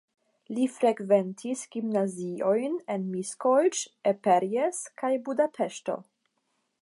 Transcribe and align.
Li 0.57 0.63
frekventis 0.75 1.61
gimnaziojn 1.75 2.79
en 2.95 3.05
Miskolc, 3.13 3.83
Eperjes 4.13 4.83
kaj 5.03 5.11
Budapeŝto. 5.29 5.99